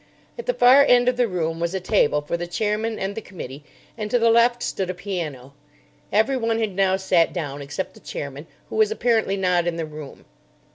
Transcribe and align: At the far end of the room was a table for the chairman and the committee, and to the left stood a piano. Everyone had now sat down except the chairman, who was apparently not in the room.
At 0.35 0.47
the 0.47 0.55
far 0.55 0.83
end 0.83 1.07
of 1.07 1.15
the 1.15 1.27
room 1.27 1.59
was 1.59 1.75
a 1.75 1.79
table 1.79 2.21
for 2.21 2.35
the 2.35 2.47
chairman 2.47 2.97
and 2.97 3.13
the 3.13 3.21
committee, 3.21 3.63
and 3.95 4.09
to 4.09 4.17
the 4.17 4.31
left 4.31 4.63
stood 4.63 4.89
a 4.89 4.95
piano. 4.95 5.53
Everyone 6.11 6.57
had 6.57 6.71
now 6.73 6.97
sat 6.97 7.31
down 7.33 7.61
except 7.61 7.93
the 7.93 7.99
chairman, 7.99 8.47
who 8.71 8.77
was 8.77 8.89
apparently 8.89 9.37
not 9.37 9.67
in 9.67 9.75
the 9.75 9.85
room. 9.85 10.25